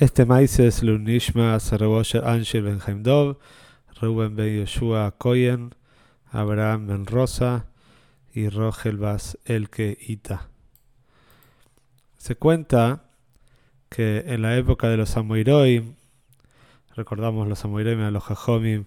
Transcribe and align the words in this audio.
Este 0.00 0.24
maíz 0.26 0.60
es 0.60 0.84
Lunishma 0.84 1.58
Sarabosher 1.58 2.24
Angel 2.24 2.62
Ben 2.62 3.02
Dov, 3.02 3.38
Reuben 4.00 4.36
Ben 4.36 4.60
Yoshua 4.60 5.10
Koyen, 5.18 5.74
Abraham 6.30 6.86
Ben 6.86 7.04
Rosa 7.04 7.66
y 8.32 8.48
Rogel 8.48 8.96
Bas 8.96 9.38
Elke 9.44 9.98
Ita. 10.00 10.50
Se 12.16 12.36
cuenta 12.36 13.10
que 13.88 14.22
en 14.28 14.42
la 14.42 14.56
época 14.56 14.88
de 14.88 14.98
los 14.98 15.16
Amoiroim, 15.16 15.96
recordamos 16.94 17.48
los 17.48 17.64
Amoiroim 17.64 18.00
a 18.02 18.12
los 18.12 18.22
Jajomim 18.22 18.84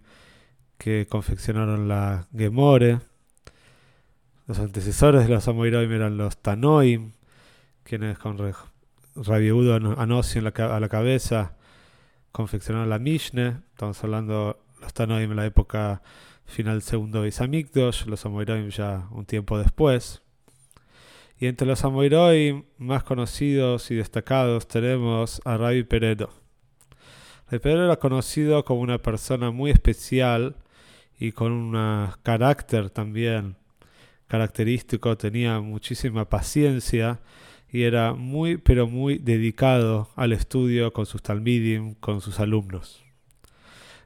que 0.78 1.08
confeccionaron 1.10 1.90
la 1.90 2.30
Gemore, 2.34 3.02
los 4.48 4.60
antecesores 4.60 5.28
de 5.28 5.34
los 5.34 5.46
Amoiroim 5.46 5.92
eran 5.92 6.16
los 6.16 6.38
Tanoim, 6.38 7.12
quienes 7.84 8.18
con 8.18 8.38
Radio 9.16 9.58
Udo 9.58 9.76
Anosio 9.76 10.42
a 10.42 10.80
la 10.80 10.90
cabeza 10.90 11.58
confeccionaron 12.32 12.90
la 12.90 12.98
Mishne, 12.98 13.58
estamos 13.72 14.02
hablando 14.04 14.64
los 14.80 14.94
Tanoim 14.94 15.30
en 15.30 15.36
la 15.36 15.46
época 15.46 16.02
final 16.46 16.82
segundo 16.82 17.26
Isamikdosh, 17.26 18.06
los 18.06 18.26
Amoiroim 18.26 18.70
ya 18.70 19.08
un 19.12 19.26
tiempo 19.26 19.58
después. 19.58 20.22
Y 21.38 21.48
entre 21.48 21.68
los 21.68 21.84
Amoiroim 21.84 22.64
más 22.78 23.04
conocidos 23.04 23.92
y 23.92 23.96
destacados 23.96 24.68
tenemos 24.68 25.42
a 25.44 25.58
Rabbi 25.58 25.84
Peredo. 25.84 26.30
Rabbi 27.48 27.60
Peredo 27.60 27.86
era 27.86 27.98
conocido 27.98 28.64
como 28.64 28.80
una 28.80 29.00
persona 29.00 29.52
muy 29.52 29.72
especial 29.72 30.56
y 31.20 31.34
con 31.34 31.52
un 31.52 32.10
carácter 32.24 32.90
también 32.90 33.58
característico, 34.28 35.18
tenía 35.18 35.60
muchísima 35.60 36.30
paciencia 36.30 37.20
y 37.72 37.84
era 37.84 38.14
muy 38.14 38.58
pero 38.58 38.88
muy 38.88 39.18
dedicado 39.18 40.10
al 40.16 40.34
estudio 40.34 40.92
con 40.92 41.06
sus 41.06 41.22
talmidim, 41.22 41.96
con 41.96 42.22
sus 42.22 42.40
alumnos. 42.40 43.04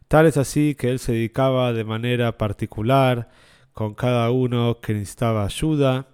Tal 0.08 0.28
es 0.28 0.38
así 0.38 0.76
que 0.76 0.92
él 0.92 1.00
se 1.00 1.14
dedicaba 1.14 1.74
de 1.74 1.84
manera 1.84 2.38
particular 2.38 3.30
con 3.74 3.96
cada 3.96 4.30
uno 4.32 4.80
que 4.82 4.94
necesitaba 4.94 5.44
ayuda 5.46 6.08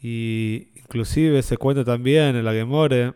y 0.00 0.68
inclusive 0.76 1.42
se 1.42 1.56
cuenta 1.56 1.84
también 1.84 2.36
en 2.36 2.44
la 2.44 2.52
Gemore 2.52 3.14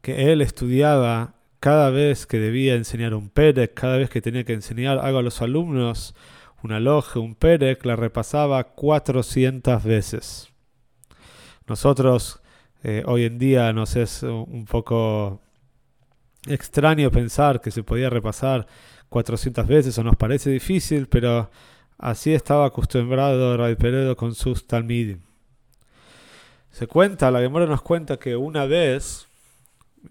que 0.00 0.32
él 0.32 0.40
estudiaba 0.40 1.34
cada 1.60 1.90
vez 1.90 2.26
que 2.26 2.38
debía 2.38 2.74
enseñar 2.74 3.12
un 3.14 3.28
Perec, 3.28 3.74
cada 3.74 3.98
vez 3.98 4.08
que 4.08 4.22
tenía 4.22 4.44
que 4.44 4.54
enseñar 4.54 4.98
algo 4.98 5.18
a 5.18 5.22
los 5.22 5.42
alumnos, 5.42 6.14
una 6.62 6.80
loja, 6.80 7.20
un 7.20 7.34
Perec, 7.34 7.84
la 7.84 7.96
repasaba 7.96 8.64
400 8.64 9.84
veces. 9.84 10.50
Nosotros 11.70 12.40
eh, 12.82 13.02
hoy 13.06 13.24
en 13.24 13.38
día 13.38 13.72
nos 13.72 13.96
es 13.96 14.22
un 14.22 14.66
poco 14.66 15.40
extraño 16.46 17.10
pensar 17.10 17.62
que 17.62 17.70
se 17.70 17.82
podía 17.82 18.10
repasar 18.10 18.66
400 19.08 19.66
veces 19.66 19.96
o 19.96 20.04
nos 20.04 20.16
parece 20.16 20.50
difícil, 20.50 21.06
pero 21.06 21.48
Así 22.02 22.32
estaba 22.32 22.64
acostumbrado 22.64 23.58
Ray 23.58 23.74
Peredo 23.74 24.16
con 24.16 24.34
sus 24.34 24.66
talmidim. 24.66 25.20
Se 26.70 26.86
cuenta, 26.86 27.30
la 27.30 27.40
Gemora 27.40 27.66
nos 27.66 27.82
cuenta 27.82 28.16
que 28.16 28.36
una 28.36 28.64
vez, 28.64 29.26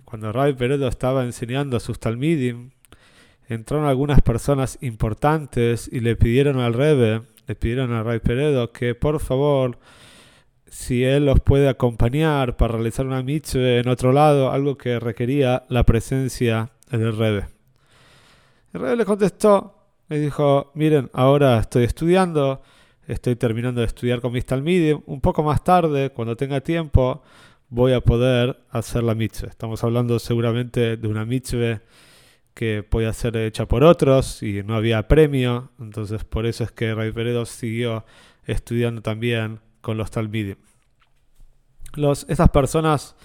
cuando 0.06 0.32
Ray 0.32 0.54
Peredo 0.54 0.88
estaba 0.88 1.24
enseñando 1.24 1.78
a 1.78 1.80
sus 1.80 2.00
talmidim, 2.00 2.70
entraron 3.48 3.88
algunas 3.88 4.22
personas 4.22 4.78
importantes 4.82 5.90
y 5.92 6.02
le 6.02 6.16
pidieron 6.16 6.60
al 6.60 6.76
Rebe, 6.76 7.24
le 7.48 7.56
pidieron 7.56 7.92
a 7.92 8.04
Ray 8.04 8.20
Peredo 8.20 8.72
que 8.72 8.94
por 8.94 9.20
favor, 9.20 9.80
si 10.70 11.04
él 11.04 11.26
los 11.26 11.40
puede 11.40 11.70
acompañar 11.70 12.58
para 12.58 12.74
realizar 12.74 13.06
una 13.06 13.24
mitzvah 13.24 13.80
en 13.80 13.88
otro 13.88 14.12
lado, 14.12 14.52
algo 14.52 14.78
que 14.78 15.00
requería 15.00 15.64
la 15.70 15.84
presencia 15.84 16.72
del 16.92 17.16
Rebe. 17.18 17.48
El 18.74 18.82
Rebe 18.82 18.96
le 18.98 19.06
contestó, 19.06 19.76
me 20.08 20.20
dijo, 20.20 20.72
miren, 20.76 21.10
ahora 21.14 21.60
estoy 21.60 21.84
estudiando, 21.84 22.62
estoy 23.08 23.36
terminando 23.36 23.82
de 23.82 23.88
estudiar 23.88 24.22
con 24.22 24.32
mis 24.34 24.46
Talmidim, 24.46 25.02
un 25.06 25.22
poco 25.22 25.44
más 25.44 25.64
tarde, 25.64 26.12
cuando 26.12 26.36
tenga 26.36 26.62
tiempo, 26.62 27.24
voy 27.70 27.94
a 27.94 28.02
poder 28.02 28.58
hacer 28.70 29.04
la 29.04 29.16
mitzvah. 29.16 29.50
Estamos 29.50 29.84
hablando 29.84 30.20
seguramente 30.20 30.98
de 30.98 31.08
una 31.08 31.26
mitzvah 31.26 31.82
que 32.54 32.84
podía 32.84 33.14
ser 33.14 33.38
hecha 33.38 33.68
por 33.68 33.84
otros 33.84 34.44
y 34.44 34.64
no 34.64 34.76
había 34.76 35.08
premio, 35.08 35.72
entonces 35.80 36.24
por 36.24 36.46
eso 36.46 36.64
es 36.64 36.72
que 36.72 36.94
Ray 36.94 37.12
Peredo 37.12 37.46
siguió 37.46 38.06
estudiando 38.46 39.02
también 39.02 39.62
los 39.98 40.12
Talmidim. 40.12 40.58
Los, 41.96 42.26
estas 42.30 42.50
personas 42.50 43.16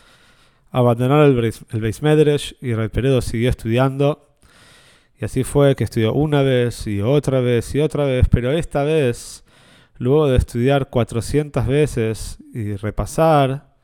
abandonaron 0.71 1.37
el, 1.37 1.55
el 1.71 1.81
Beis 1.81 2.03
Medrash 2.03 2.55
y 2.61 2.75
Ray 2.75 2.89
Peredo 2.89 3.21
siguió 3.21 3.51
estudiando 3.51 4.35
y 5.21 5.25
así 5.25 5.45
fue 5.45 5.77
que 5.77 5.85
estudió 5.85 6.13
una 6.13 6.43
vez 6.43 6.87
y 6.87 7.01
otra 7.01 7.41
vez 7.41 7.75
y 7.75 7.81
otra 7.81 8.05
vez, 8.05 8.29
pero 8.29 8.51
esta 8.51 8.83
vez, 8.83 9.45
luego 9.97 10.29
de 10.29 10.37
estudiar 10.37 10.91
400 10.91 11.67
veces 11.67 12.39
y 12.53 12.75
repasar, 12.77 13.75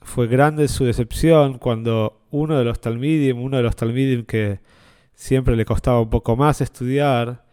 fue 0.00 0.28
grande 0.28 0.68
su 0.68 0.84
decepción 0.84 1.58
cuando 1.58 2.22
uno 2.30 2.58
de 2.58 2.64
los 2.64 2.80
talmidim, 2.80 3.40
uno 3.40 3.56
de 3.56 3.62
los 3.62 3.76
talmidim 3.76 4.24
que 4.24 4.60
siempre 5.14 5.56
le 5.56 5.64
costaba 5.64 6.00
un 6.00 6.10
poco 6.10 6.36
más 6.36 6.60
estudiar, 6.60 7.44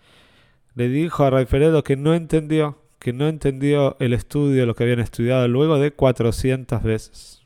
le 0.76 0.90
dijo 0.90 1.24
a 1.24 1.30
Ray 1.30 1.46
Peredo 1.46 1.84
que 1.84 1.96
no 1.96 2.14
entendió, 2.14 2.82
que 3.00 3.14
no 3.14 3.28
entendió 3.28 3.98
el 4.00 4.14
estudio, 4.14 4.66
lo 4.66 4.76
que 4.76 4.84
habían 4.84 5.00
estudiado 5.00 5.48
luego 5.48 5.80
de 5.80 5.92
400 5.92 6.84
veces. 6.84 7.44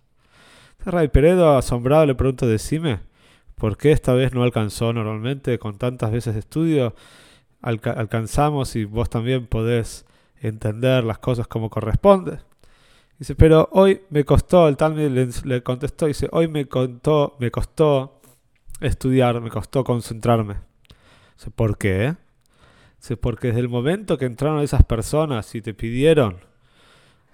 Ray 0.86 1.08
Peredo, 1.08 1.56
asombrado, 1.56 2.06
le 2.06 2.16
preguntó, 2.16 2.48
decime, 2.48 3.00
¿Por 3.64 3.78
qué 3.78 3.94
esta 3.94 4.14
vez 4.14 4.34
no 4.34 4.44
alcanzó 4.44 4.92
normalmente 4.92 5.58
con 5.58 5.78
tantas 5.78 6.12
veces 6.12 6.34
de 6.34 6.42
estudio? 6.42 6.96
alcanzamos 7.62 8.76
y 8.76 8.84
vos 8.84 9.10
también 9.10 9.48
podés 9.48 10.06
entender 10.42 11.06
las 11.06 11.20
cosas 11.20 11.48
como 11.48 11.70
corresponde. 11.70 12.40
Dice, 13.18 13.36
pero 13.36 13.70
hoy 13.72 14.02
me 14.10 14.26
costó, 14.26 14.68
el 14.68 14.76
Talmud 14.76 15.10
le, 15.10 15.30
le, 15.46 15.64
contestó, 15.64 16.08
dice, 16.08 16.28
hoy 16.34 16.50
me, 16.50 16.68
contó, 16.68 17.38
me 17.40 17.52
costó 17.52 18.20
estudiar, 18.82 19.40
me 19.40 19.50
costó 19.50 19.86
concentrarme. 19.86 20.56
Dice, 21.38 21.52
¿por 21.52 21.78
qué? 21.78 22.18
Porque 23.20 23.48
desde 23.48 23.60
el 23.60 23.70
momento 23.70 24.18
que 24.18 24.26
entraron 24.26 24.62
esas 24.62 24.84
personas 24.86 25.54
y 25.56 25.62
te 25.62 25.74
pidieron 25.74 26.38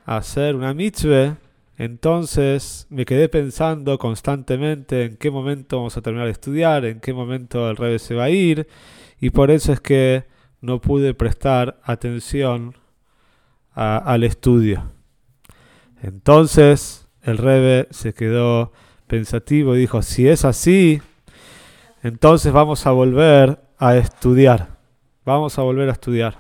hacer 0.06 0.56
una 0.56 0.74
mitzvah, 0.74 1.38
entonces 1.78 2.88
me 2.90 3.06
quedé 3.06 3.30
pensando 3.30 3.97
constantemente 4.00 5.06
en 5.06 5.18
qué 5.18 5.30
momento 5.30 5.78
vamos 5.78 5.96
a 5.96 6.02
terminar 6.02 6.25
de 6.25 6.31
estudiar, 6.31 6.85
en 6.85 7.00
qué 7.00 7.13
momento 7.13 7.69
el 7.69 7.78
rebe 7.78 8.00
se 8.00 8.16
va 8.16 8.25
a 8.25 8.30
ir, 8.30 8.68
y 9.22 9.30
por 9.30 9.52
eso 9.52 9.72
es 9.72 9.80
que 9.80 10.25
no 10.59 10.81
pude 10.81 11.13
prestar 11.13 11.80
atención 11.84 12.75
al 13.74 14.24
estudio. 14.24 14.91
Entonces 16.01 17.07
el 17.22 17.38
rebe 17.38 17.88
se 17.91 18.13
quedó 18.13 18.74
pensativo 19.07 19.75
y 19.75 19.80
dijo, 19.80 20.01
si 20.01 20.28
es 20.28 20.46
así, 20.46 21.01
entonces 22.01 22.51
vamos 22.51 22.88
a 22.88 22.91
volver 22.91 23.59
a 23.78 23.96
estudiar. 23.96 24.78
Vamos 25.25 25.59
a 25.59 25.62
volver 25.63 25.90
a 25.90 25.94
estudiar. 25.94 26.38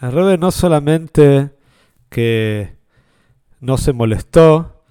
El 0.00 0.12
rebe 0.12 0.38
no 0.38 0.50
solamente 0.50 1.50
que 2.08 2.76
no 3.60 3.78
se 3.78 3.92
molestó 3.92 4.82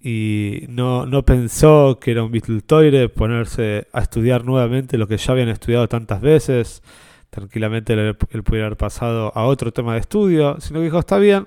y 0.00 0.64
no, 0.68 1.06
no 1.06 1.24
pensó 1.24 1.98
que 2.00 2.12
era 2.12 2.24
un 2.24 2.32
Toire 2.62 3.08
ponerse 3.08 3.86
a 3.92 4.00
estudiar 4.00 4.44
nuevamente 4.44 4.96
lo 4.98 5.06
que 5.06 5.16
ya 5.16 5.32
habían 5.32 5.48
estudiado 5.48 5.88
tantas 5.88 6.20
veces. 6.20 6.82
Tranquilamente 7.30 7.92
él, 7.92 8.16
pudiera 8.16 8.66
haber 8.66 8.78
pasado 8.78 9.32
a 9.34 9.44
otro 9.44 9.72
tema 9.72 9.94
de 9.94 10.00
estudio, 10.00 10.56
sino 10.60 10.80
que 10.80 10.84
dijo, 10.84 10.98
está 10.98 11.18
bien, 11.18 11.46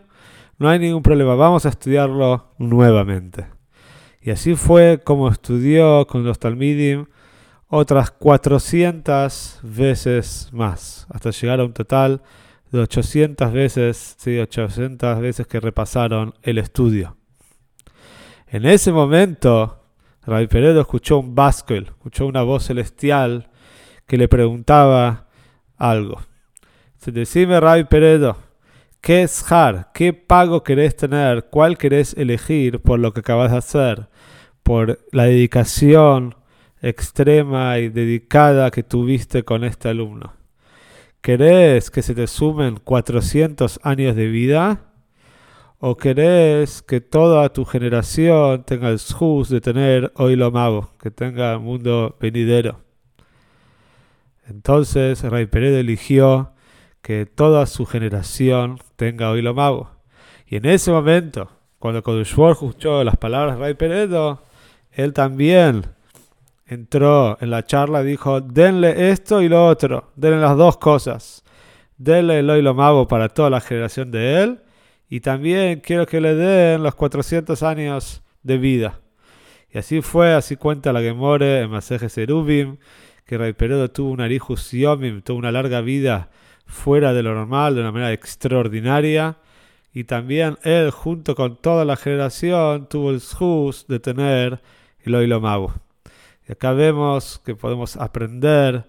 no 0.59 0.69
hay 0.69 0.79
ningún 0.79 1.01
problema, 1.01 1.33
vamos 1.35 1.65
a 1.65 1.69
estudiarlo 1.69 2.53
nuevamente. 2.59 3.47
Y 4.21 4.29
así 4.29 4.55
fue 4.55 5.01
como 5.03 5.29
estudió 5.29 6.05
con 6.05 6.23
los 6.23 6.37
Talmidim 6.37 7.07
otras 7.73 8.11
400 8.11 9.61
veces 9.63 10.49
más, 10.51 11.07
hasta 11.09 11.31
llegar 11.31 11.61
a 11.61 11.63
un 11.63 11.71
total 11.71 12.21
de 12.69 12.79
800 12.79 13.53
veces, 13.53 14.15
sí, 14.19 14.37
800 14.37 15.21
veces 15.21 15.47
que 15.47 15.61
repasaron 15.61 16.33
el 16.43 16.57
estudio. 16.57 17.15
En 18.47 18.65
ese 18.65 18.91
momento, 18.91 19.85
Rabbi 20.25 20.47
Peredo 20.47 20.81
escuchó 20.81 21.19
un 21.19 21.33
baskel, 21.33 21.85
escuchó 21.85 22.25
una 22.25 22.41
voz 22.43 22.65
celestial 22.65 23.49
que 24.05 24.17
le 24.17 24.27
preguntaba 24.27 25.29
algo. 25.77 26.21
Se 26.97 27.13
decime, 27.13 27.57
Rabbi 27.61 27.85
Peredo, 27.85 28.35
¿qué 28.99 29.21
es 29.23 29.49
har? 29.49 29.91
¿Qué 29.93 30.11
pago 30.11 30.61
querés 30.61 30.97
tener? 30.97 31.45
¿Cuál 31.45 31.77
querés 31.77 32.15
elegir 32.17 32.81
por 32.81 32.99
lo 32.99 33.13
que 33.13 33.21
acabas 33.21 33.51
de 33.51 33.57
hacer? 33.57 34.09
Por 34.61 34.99
la 35.13 35.23
dedicación 35.23 36.35
extrema 36.81 37.77
y 37.79 37.89
dedicada 37.89 38.71
que 38.71 38.83
tuviste 38.83 39.43
con 39.43 39.63
este 39.63 39.89
alumno. 39.89 40.33
¿Querés 41.21 41.91
que 41.91 42.01
se 42.01 42.15
te 42.15 42.25
sumen 42.25 42.77
400 42.77 43.79
años 43.83 44.15
de 44.15 44.27
vida? 44.27 44.91
¿O 45.77 45.95
querés 45.95 46.81
que 46.81 47.01
toda 47.01 47.53
tu 47.53 47.65
generación 47.65 48.63
tenga 48.63 48.89
el 48.89 48.99
jus 48.99 49.49
de 49.49 49.61
tener 49.61 50.11
hoy 50.15 50.35
lo 50.35 50.51
mago, 50.51 50.91
que 50.99 51.11
tenga 51.11 51.57
mundo 51.59 52.17
venidero? 52.19 52.81
Entonces 54.47 55.21
Rey 55.23 55.45
Peredo 55.45 55.77
eligió 55.77 56.53
que 57.01 57.25
toda 57.25 57.65
su 57.65 57.85
generación 57.85 58.79
tenga 58.95 59.29
hoy 59.29 59.41
lo 59.41 59.53
mago. 59.53 59.91
Y 60.45 60.57
en 60.57 60.65
ese 60.65 60.91
momento, 60.91 61.49
cuando 61.79 62.03
Kodushwar 62.03 62.51
escuchó 62.51 63.03
las 63.03 63.17
palabras 63.17 63.57
de 63.57 63.63
Rey 63.63 63.73
Peredo, 63.75 64.43
él 64.91 65.13
también 65.13 65.85
entró 66.71 67.37
en 67.41 67.49
la 67.49 67.65
charla 67.65 68.01
dijo, 68.01 68.39
denle 68.39 69.11
esto 69.11 69.41
y 69.41 69.49
lo 69.49 69.67
otro, 69.67 70.13
denle 70.15 70.39
las 70.39 70.55
dos 70.55 70.77
cosas. 70.77 71.43
Denle 71.97 72.39
el 72.39 72.49
hoy 72.49 72.61
lo 72.61 72.73
mago 72.73 73.09
para 73.09 73.27
toda 73.27 73.49
la 73.49 73.59
generación 73.59 74.09
de 74.09 74.41
él 74.41 74.61
y 75.09 75.19
también 75.19 75.81
quiero 75.81 76.05
que 76.05 76.21
le 76.21 76.33
den 76.33 76.81
los 76.81 76.95
400 76.95 77.61
años 77.63 78.23
de 78.41 78.57
vida. 78.57 79.01
Y 79.69 79.79
así 79.79 80.01
fue, 80.01 80.33
así 80.33 80.55
cuenta 80.55 80.93
la 80.93 81.01
Gemore 81.01 81.59
en 81.59 81.69
Maseje 81.69 82.07
Serubim, 82.07 82.77
que 83.25 83.37
Rey 83.37 83.51
Peredo 83.51 83.89
tuvo 83.91 84.11
un 84.11 84.21
Arihus 84.21 84.71
Yomim, 84.71 85.21
tuvo 85.21 85.39
una 85.39 85.51
larga 85.51 85.81
vida 85.81 86.29
fuera 86.65 87.11
de 87.11 87.21
lo 87.21 87.35
normal, 87.35 87.75
de 87.75 87.81
una 87.81 87.91
manera 87.91 88.13
extraordinaria. 88.13 89.37
Y 89.93 90.05
también 90.05 90.57
él, 90.63 90.89
junto 90.91 91.35
con 91.35 91.57
toda 91.57 91.83
la 91.83 91.97
generación, 91.97 92.87
tuvo 92.87 93.11
el 93.11 93.19
jus 93.19 93.85
de 93.87 93.99
tener 93.99 94.61
el 95.03 95.15
Oilo 95.15 95.41
Mago. 95.41 95.73
Acá 96.51 96.73
vemos 96.73 97.39
que 97.45 97.55
podemos 97.55 97.95
aprender 97.95 98.83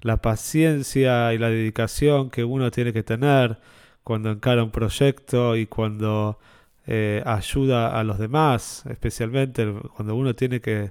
la 0.00 0.22
paciencia 0.22 1.34
y 1.34 1.38
la 1.38 1.50
dedicación 1.50 2.30
que 2.30 2.42
uno 2.42 2.70
tiene 2.70 2.94
que 2.94 3.02
tener 3.02 3.58
cuando 4.02 4.30
encara 4.30 4.64
un 4.64 4.70
proyecto 4.70 5.54
y 5.56 5.66
cuando 5.66 6.38
eh, 6.86 7.22
ayuda 7.26 8.00
a 8.00 8.02
los 8.02 8.18
demás, 8.18 8.84
especialmente 8.88 9.70
cuando 9.94 10.14
uno 10.14 10.34
tiene 10.34 10.62
que 10.62 10.90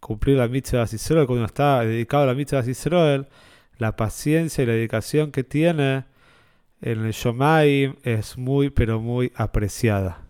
cumplir 0.00 0.36
la 0.38 0.48
mitzvah 0.48 0.84
de 0.84 0.96
Israel, 0.96 1.26
cuando 1.26 1.42
uno 1.42 1.46
está 1.46 1.84
dedicado 1.84 2.24
a 2.24 2.26
la 2.26 2.34
mitzvah 2.34 2.62
de 2.62 2.72
Israel, 2.72 3.28
la 3.78 3.94
paciencia 3.94 4.64
y 4.64 4.66
la 4.66 4.72
dedicación 4.72 5.30
que 5.30 5.44
tiene 5.44 6.06
en 6.82 7.06
el 7.06 7.12
Shomaim 7.12 7.94
es 8.02 8.36
muy, 8.36 8.70
pero 8.70 9.00
muy 9.00 9.32
apreciada. 9.36 10.25